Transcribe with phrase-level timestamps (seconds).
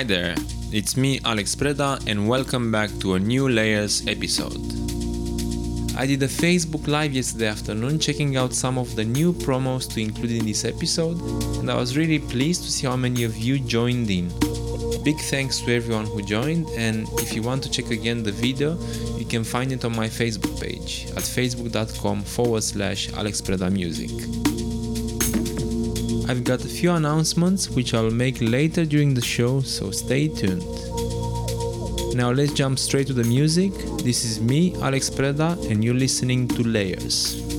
[0.00, 0.34] Hi there,
[0.72, 4.56] it's me Alex Preda and welcome back to a new Layers episode.
[5.94, 10.00] I did a Facebook Live yesterday afternoon checking out some of the new promos to
[10.00, 11.20] include in this episode
[11.58, 14.30] and I was really pleased to see how many of you joined in.
[15.04, 18.78] Big thanks to everyone who joined and if you want to check again the video
[19.18, 24.59] you can find it on my Facebook page at facebook.com forward slash alexpredamusic.
[26.30, 30.62] I've got a few announcements which I'll make later during the show, so stay tuned.
[32.14, 33.72] Now let's jump straight to the music.
[34.04, 37.49] This is me, Alex Preda, and you're listening to Layers.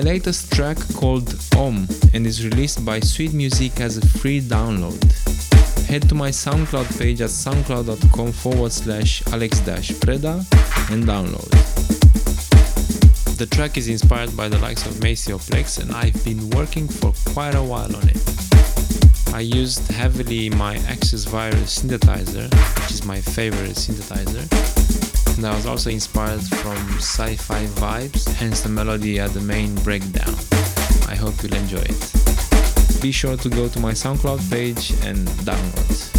[0.00, 4.98] My latest track called Om and is released by Sweet Music as a free download.
[5.88, 10.38] Head to my SoundCloud page at soundcloud.com forward slash alex preda
[10.90, 11.50] and download.
[13.36, 17.12] The track is inspired by the likes of Maceo Plex and I've been working for
[17.34, 18.40] quite a while on it.
[19.34, 22.48] I used heavily my Access Virus synthesizer,
[22.80, 24.59] which is my favorite synthesizer,
[25.40, 30.34] and I was also inspired from sci-fi vibes, hence the melody at the main breakdown.
[31.08, 33.00] I hope you'll enjoy it.
[33.00, 36.09] Be sure to go to my SoundCloud page and download.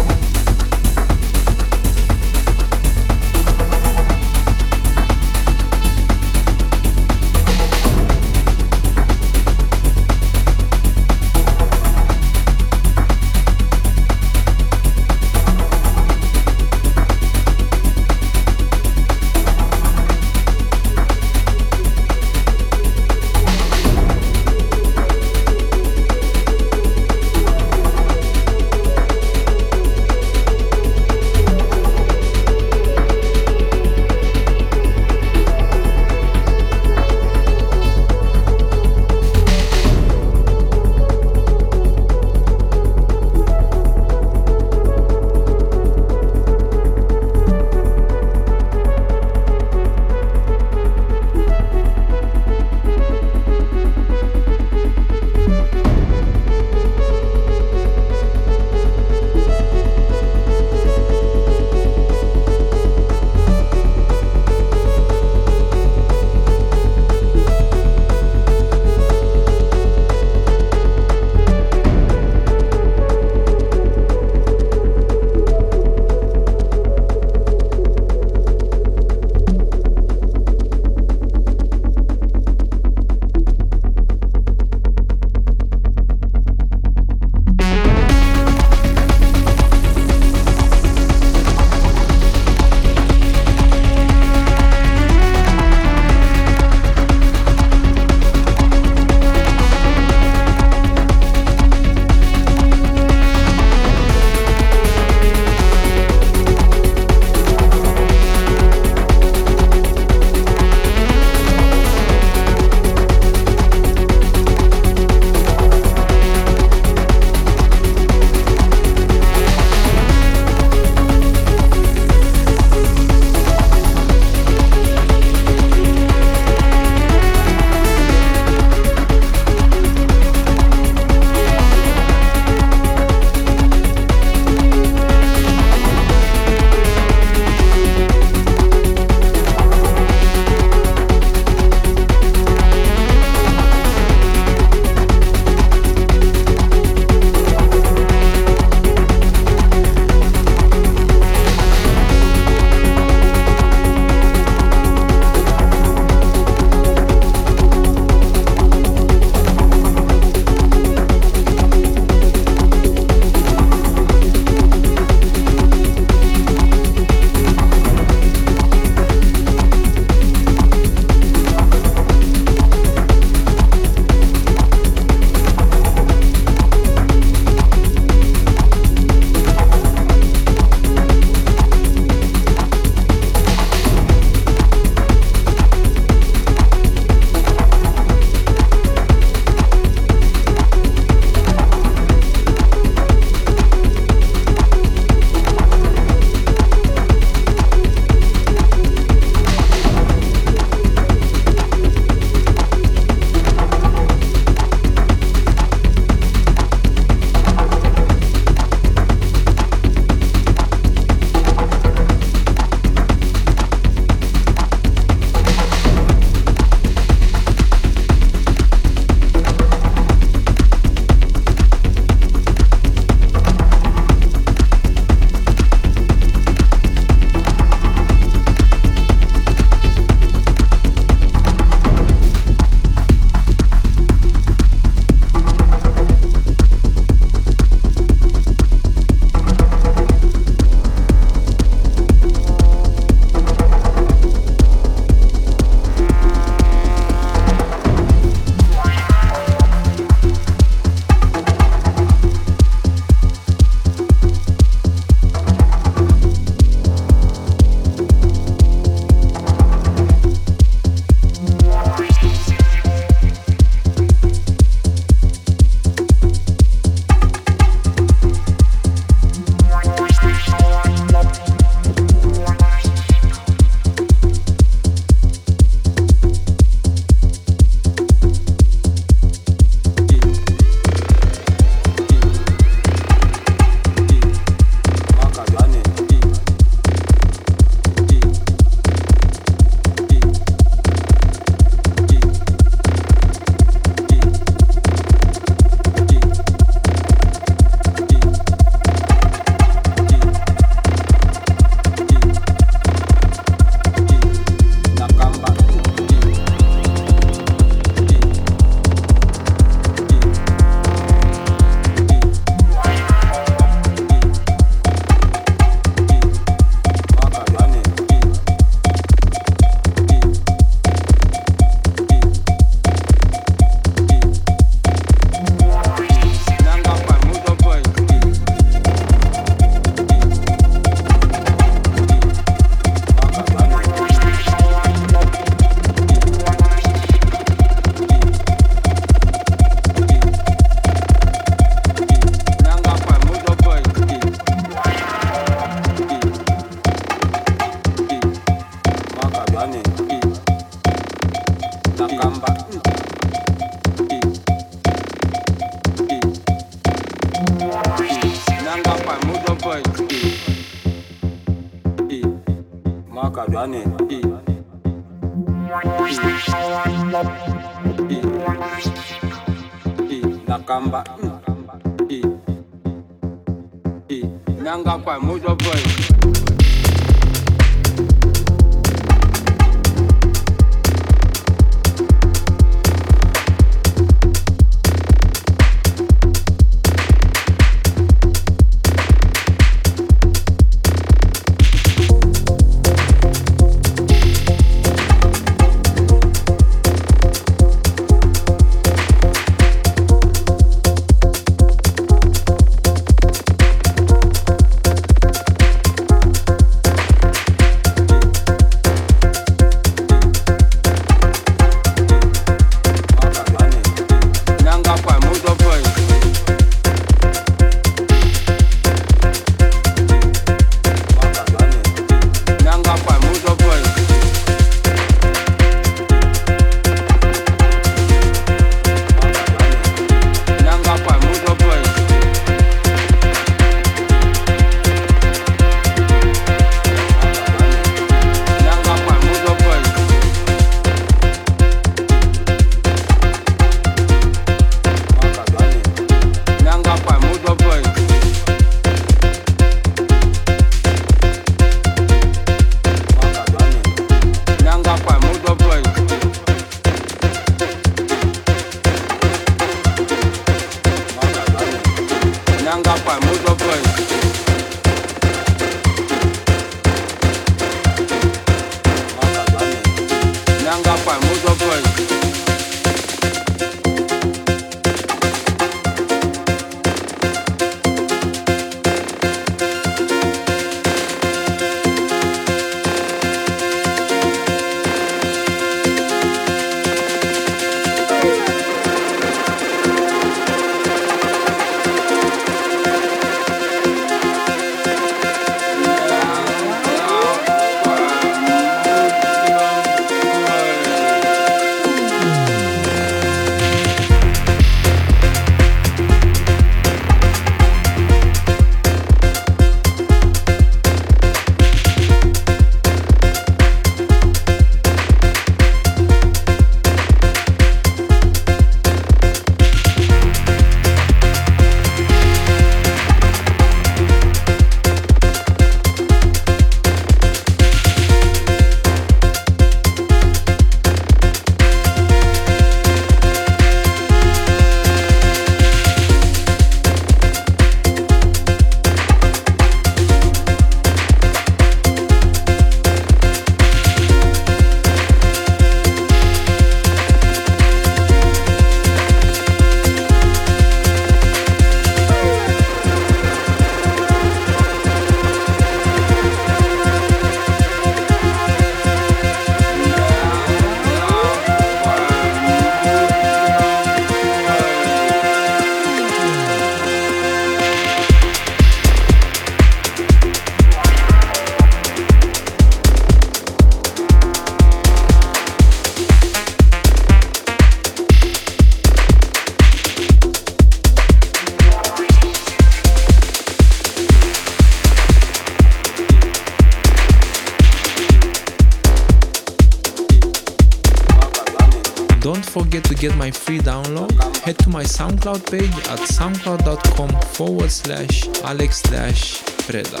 [594.98, 600.00] SoundCloud page at soundcloud.com forward slash alex dash preda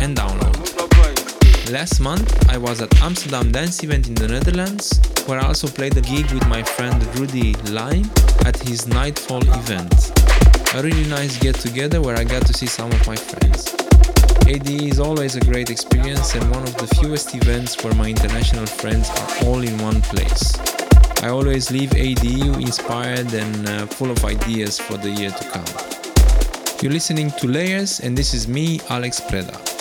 [0.00, 0.54] and download.
[1.72, 5.96] Last month, I was at Amsterdam Dance Event in the Netherlands, where I also played
[5.96, 8.08] a gig with my friend Rudy Lime
[8.46, 10.12] at his Nightfall event.
[10.76, 13.74] A really nice get together where I got to see some of my friends.
[14.46, 18.66] ADE is always a great experience and one of the fewest events where my international
[18.66, 20.69] friends are all in one place.
[21.22, 26.80] I always leave ADE inspired and uh, full of ideas for the year to come.
[26.80, 29.79] You're listening to Layers, and this is me, Alex Preda.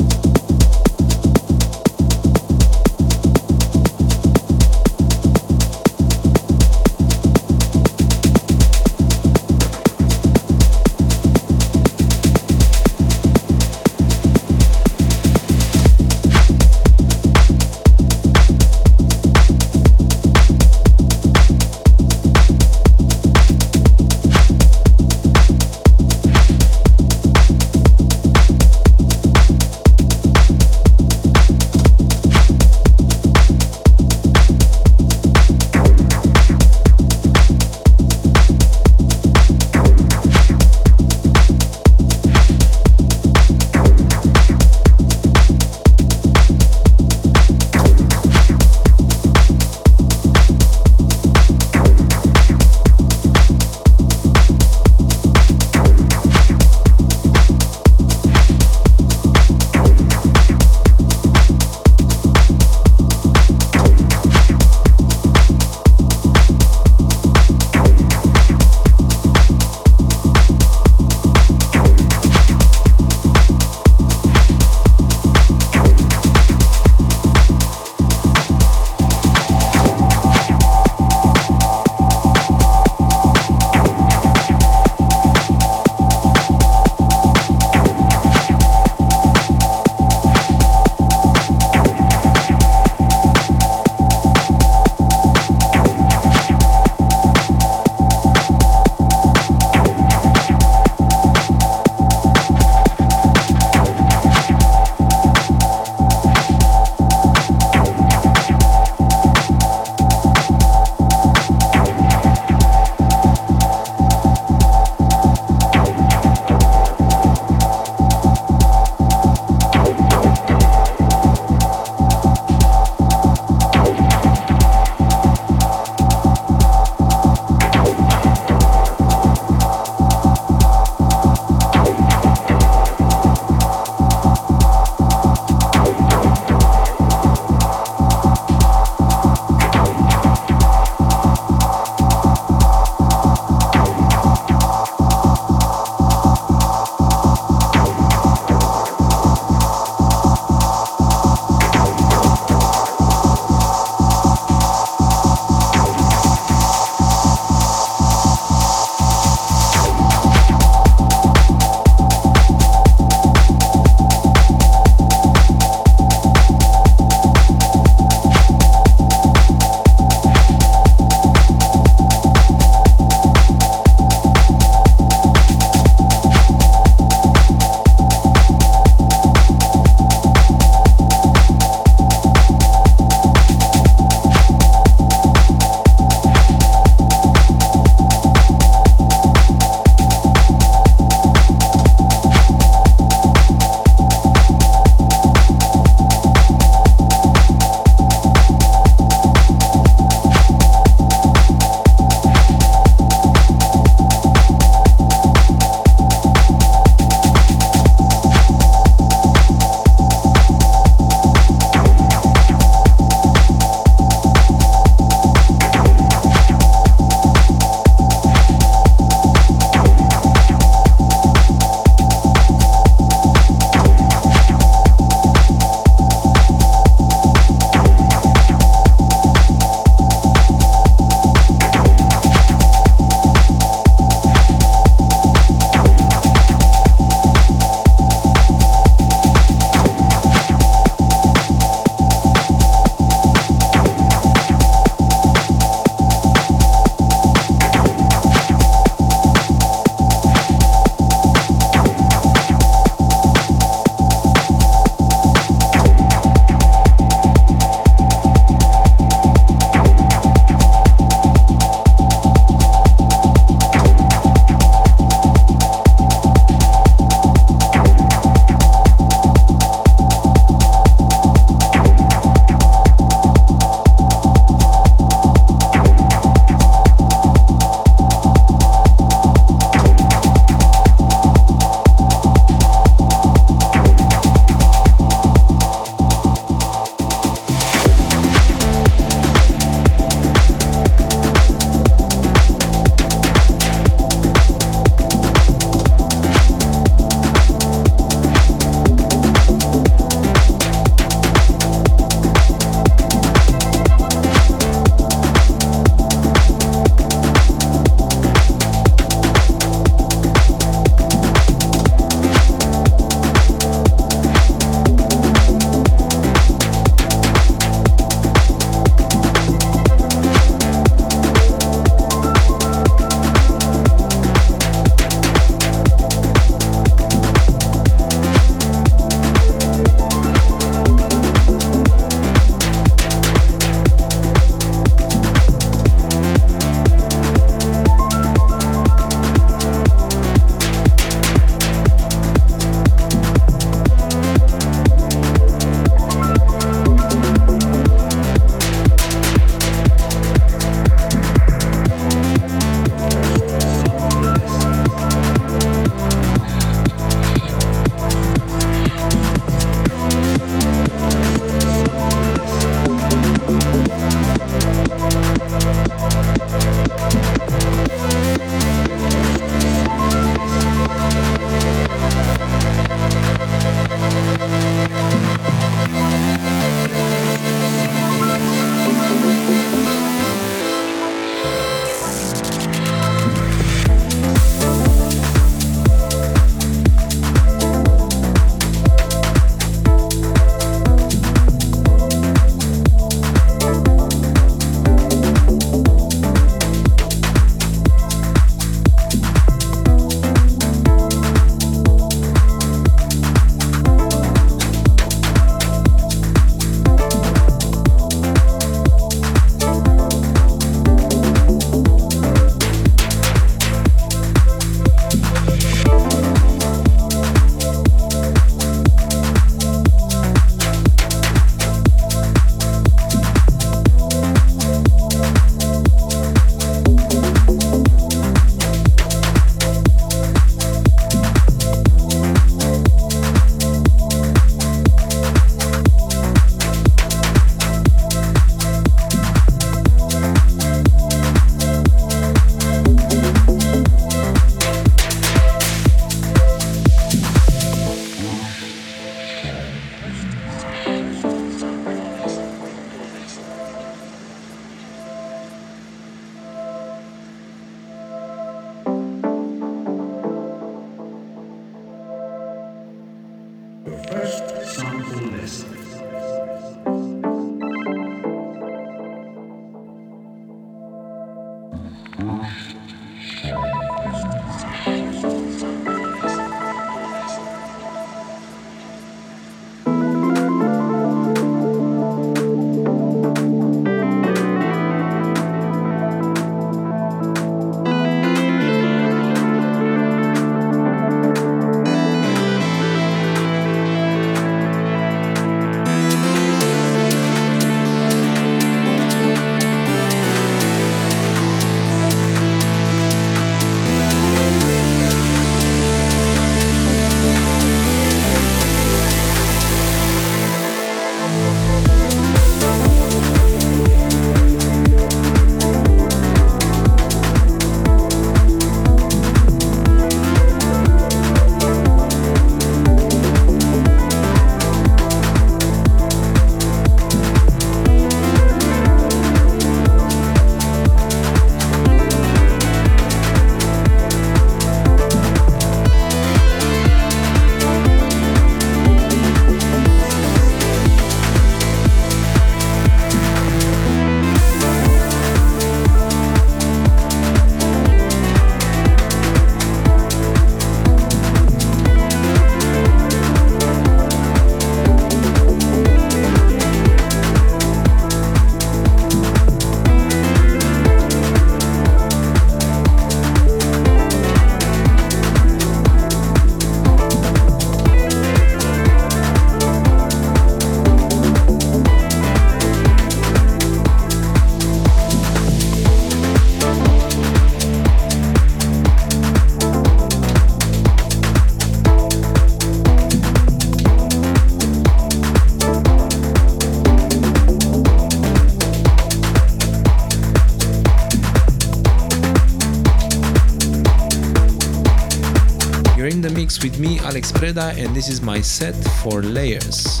[596.24, 600.00] With me, Alex Preda, and this is my set for layers.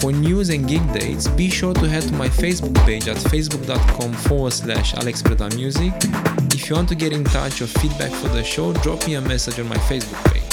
[0.00, 4.12] For news and gig dates, be sure to head to my Facebook page at facebook.com
[4.12, 5.92] forward slash Alex Preda Music.
[6.52, 9.20] If you want to get in touch or feedback for the show, drop me a
[9.20, 10.43] message on my Facebook page.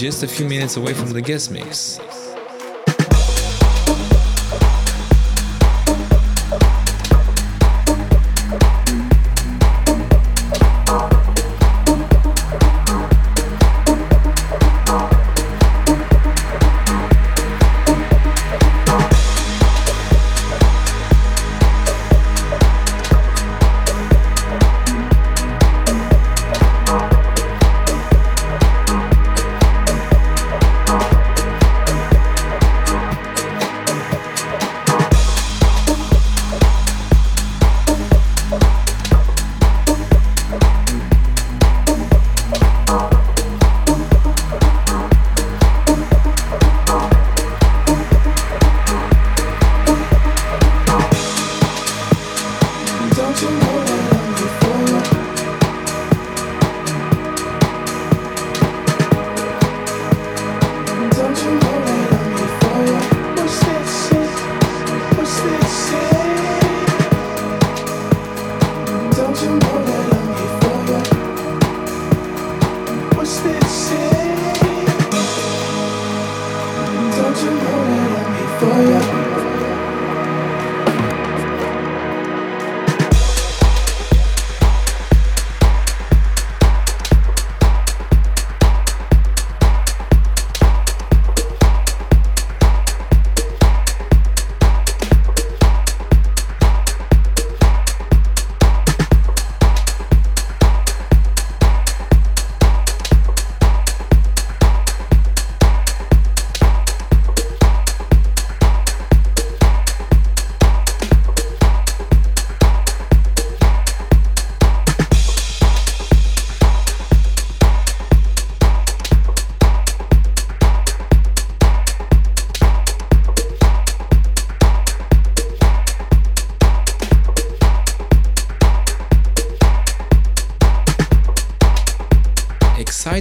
[0.00, 1.98] Just a few minutes away from the guest mix.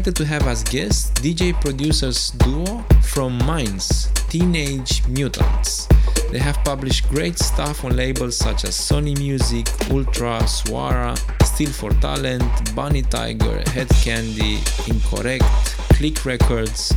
[0.09, 5.87] Excited to have as guest DJ producers duo from Mainz, Teenage Mutants.
[6.31, 11.91] They have published great stuff on labels such as Sony Music, Ultra, Suara, Stil vor
[12.01, 14.57] Talent, Bunny Tiger, Hed Kandi,
[14.89, 15.45] Incorrect,
[15.93, 16.91] Click Records,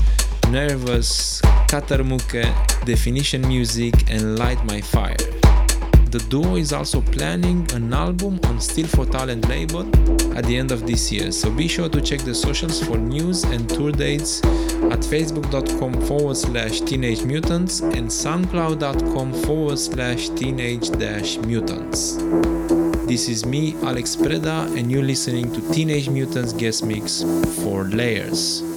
[0.48, 2.48] Nervous, Katermukke,
[2.86, 5.16] Definition Music, and Light My Fire.
[6.10, 9.84] The duo is also planning an album on Stil vor Talent label
[10.37, 13.45] at the end of this year, so be sure to check the socials for news
[13.45, 21.37] and tour dates at facebook.com forward slash teenage mutants and soundcloud.com forward slash teenage dash
[21.39, 22.16] mutants.
[23.07, 27.22] This is me, Alex Preda, and you're listening to Teenage Mutants Guest Mix
[27.62, 28.72] for Layers.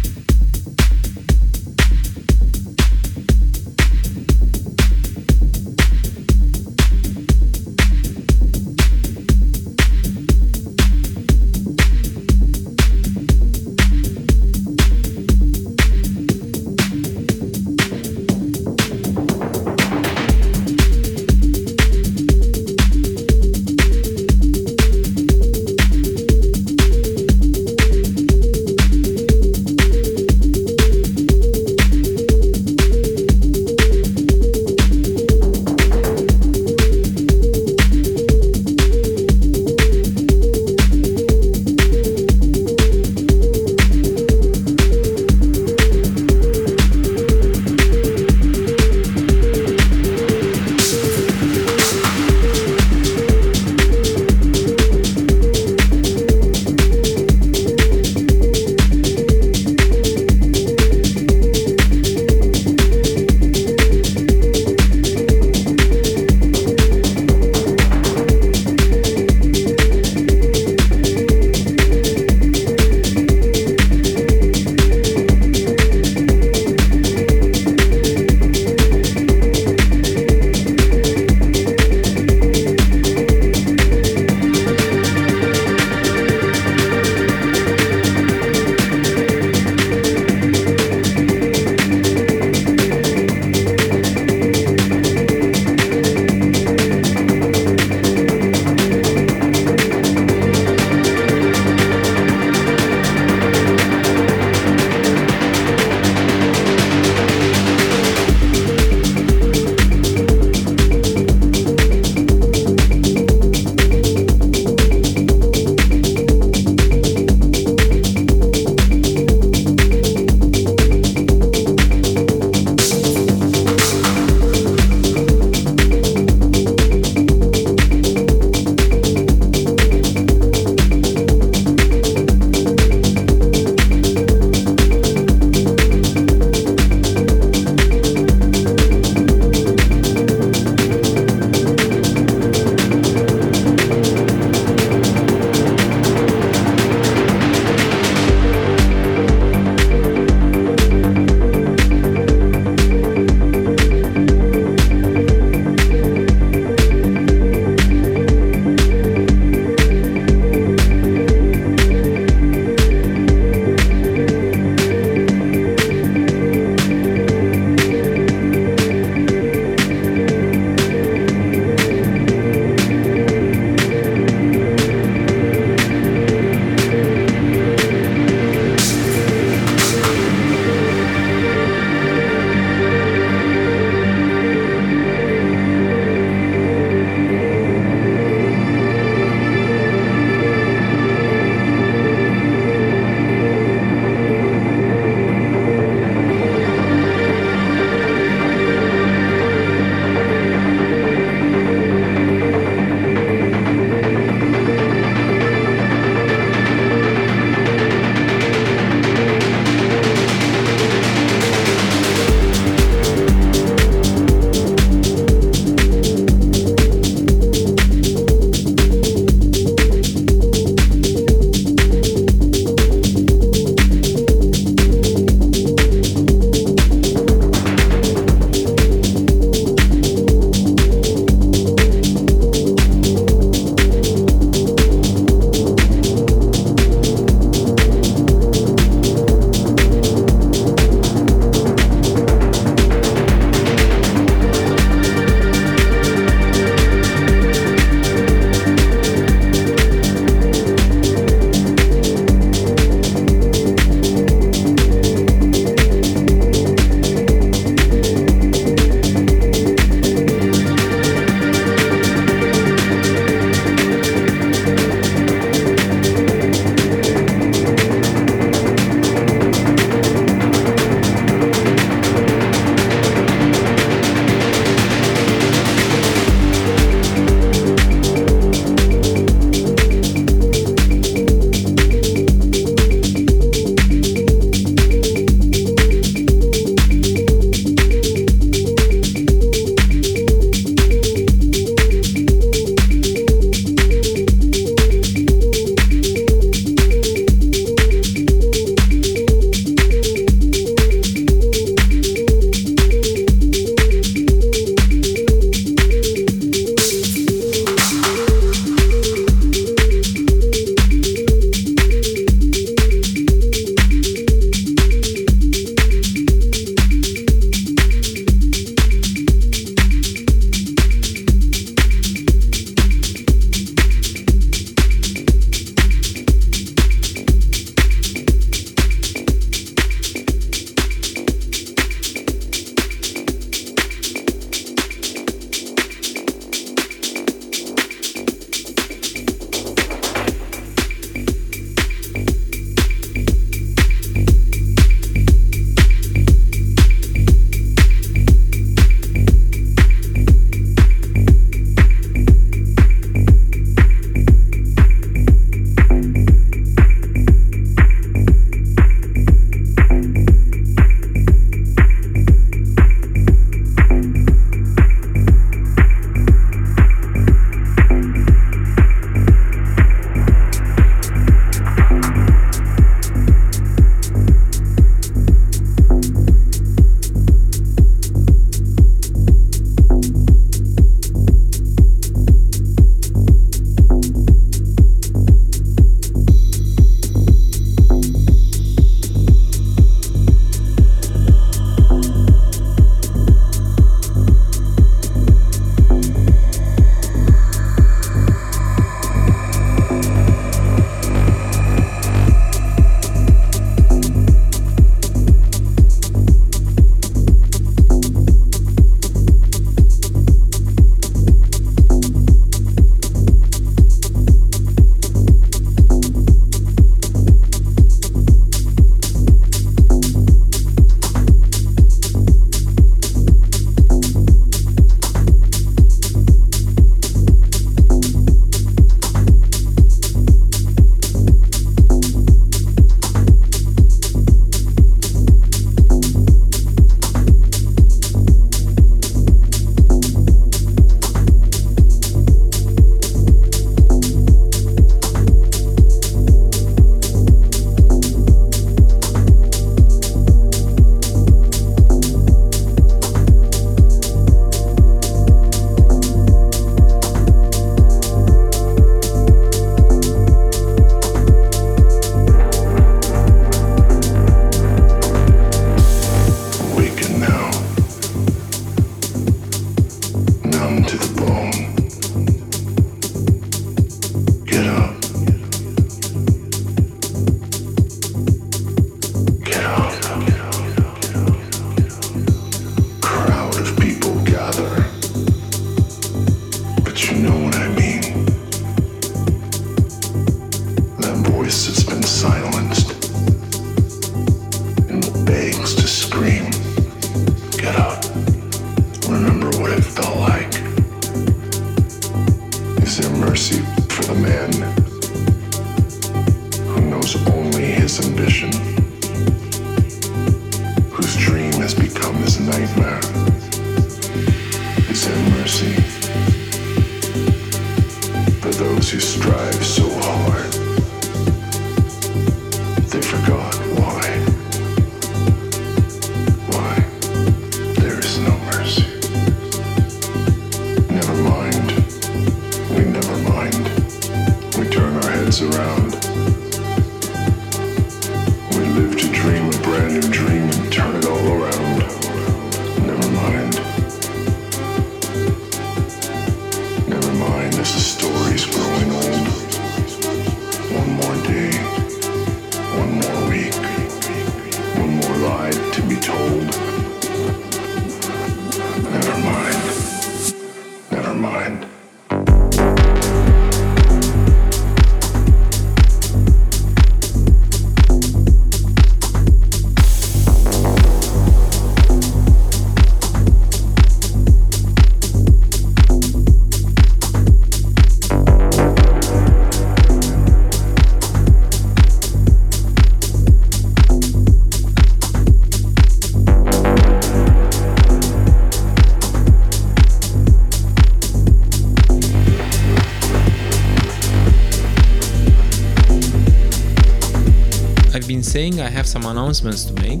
[598.64, 600.00] I have some announcements to make.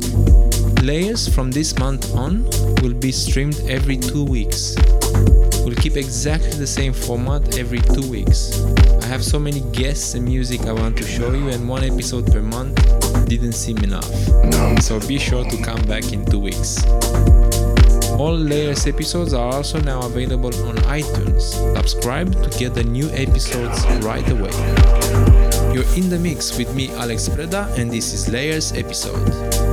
[0.82, 2.44] Layers from this month on
[2.80, 4.74] will be streamed every two weeks.
[5.64, 8.58] We'll keep exactly the same format every two weeks.
[9.02, 12.32] I have so many guests and music I want to show you, and one episode
[12.32, 12.76] per month
[13.28, 14.10] didn't seem enough.
[14.80, 16.82] So be sure to come back in two weeks.
[18.18, 21.42] All Layers episodes are also now available on iTunes.
[21.76, 25.43] Subscribe to get the new episodes right away.
[25.74, 29.63] You're in the mix with me, Alex Preda, and this is Layers episode.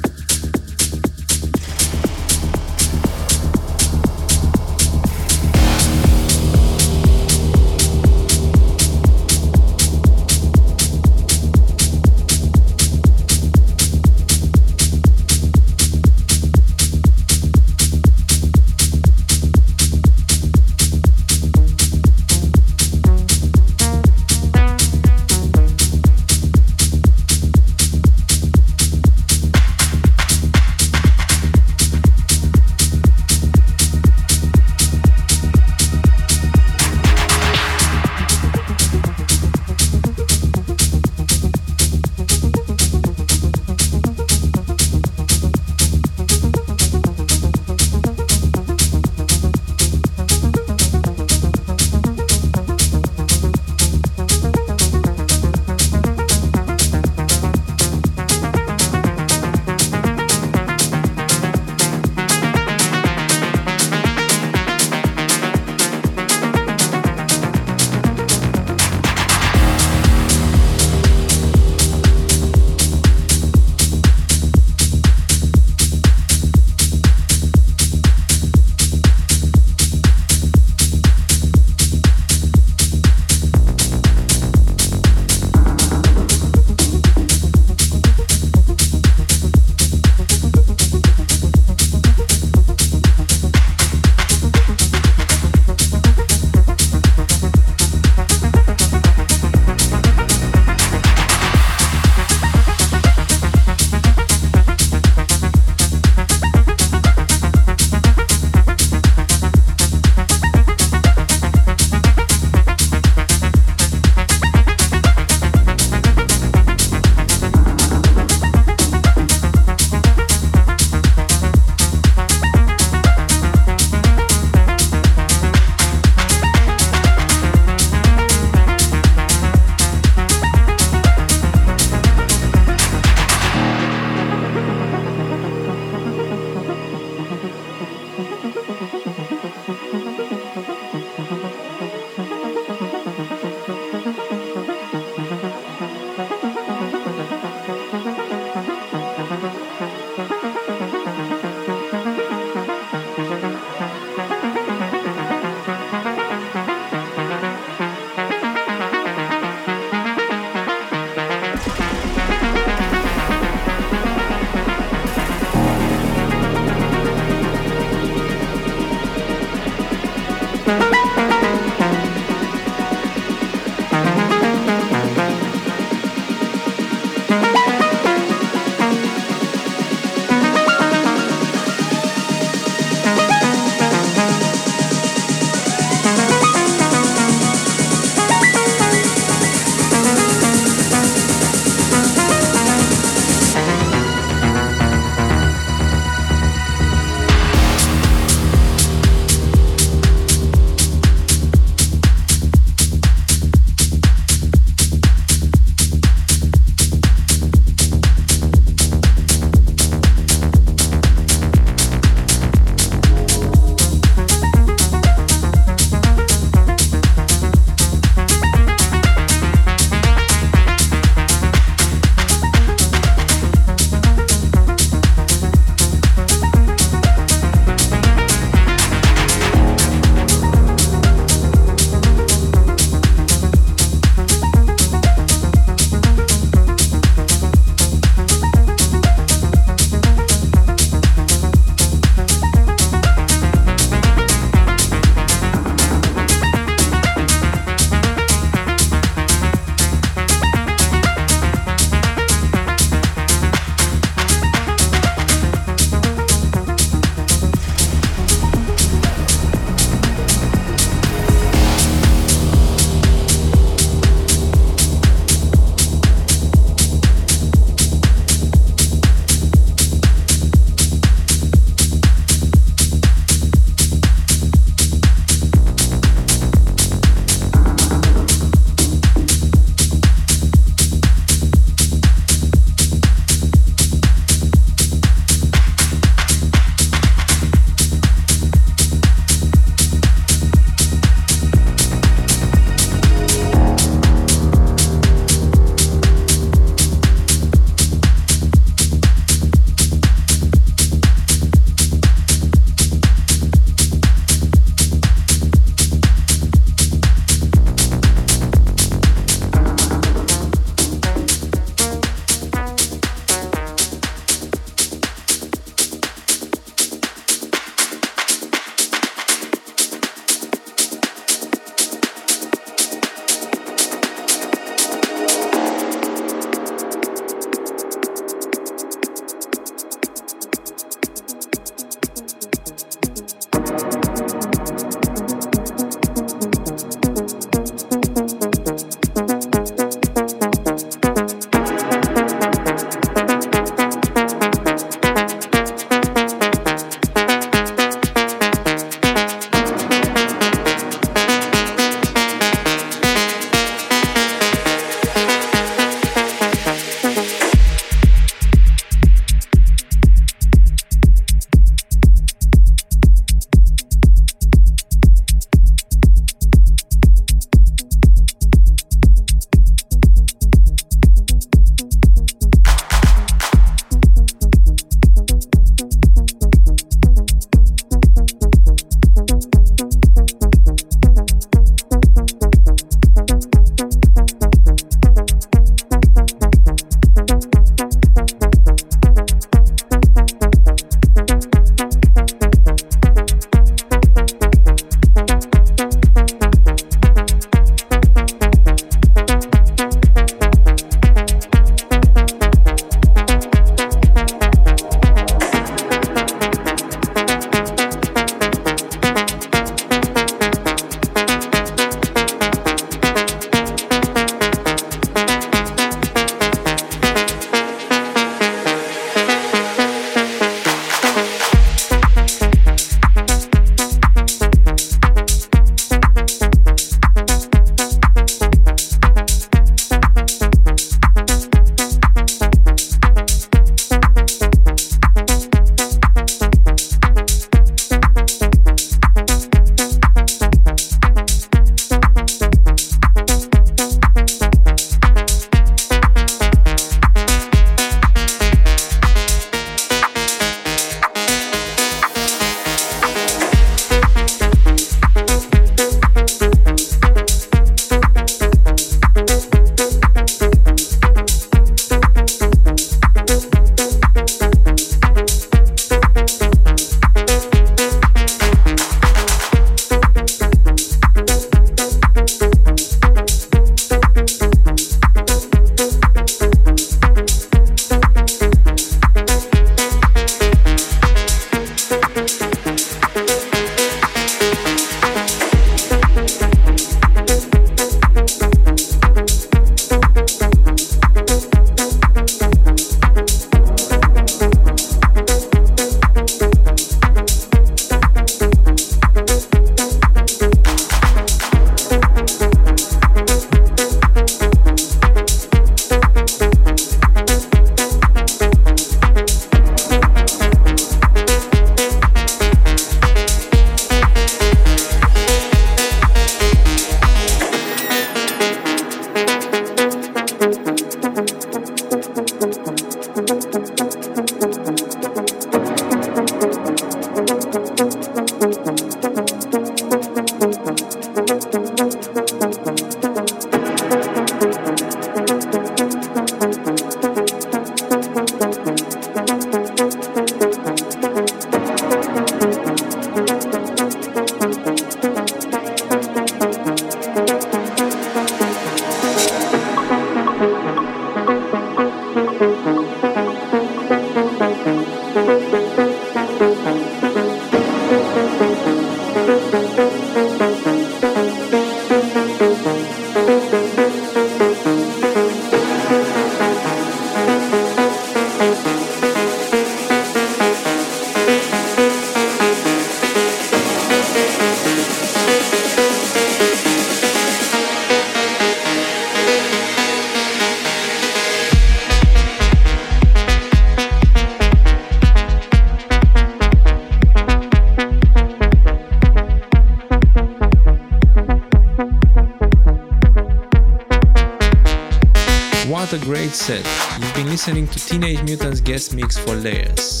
[597.44, 600.00] Listening to Teenage Mutant's guest mix for Layers.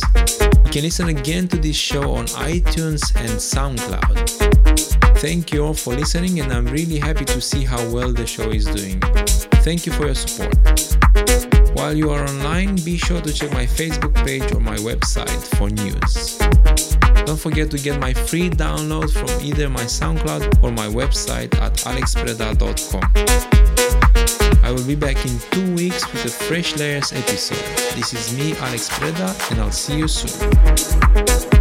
[0.64, 5.18] You can listen again to this show on iTunes and SoundCloud.
[5.18, 8.48] Thank you all for listening, and I'm really happy to see how well the show
[8.50, 9.00] is doing.
[9.66, 10.54] Thank you for your support.
[11.74, 15.68] While you are online, be sure to check my Facebook page or my website for
[15.68, 16.38] news.
[17.26, 21.74] Don't forget to get my free download from either my SoundCloud or my website at
[21.74, 23.71] alexpreda.com.
[24.72, 27.58] I will be back in two weeks with a fresh layers episode.
[27.94, 31.51] This is me, Alex Preda, and I'll see you soon.